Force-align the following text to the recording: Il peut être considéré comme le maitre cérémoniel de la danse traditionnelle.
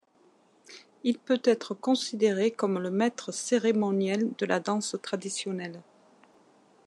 Il 1.03 1.19
peut 1.19 1.43
être 1.43 1.75
considéré 1.75 2.49
comme 2.49 2.79
le 2.79 2.89
maitre 2.89 3.31
cérémoniel 3.31 4.31
de 4.39 4.47
la 4.47 4.59
danse 4.59 4.95
traditionnelle. 5.03 5.79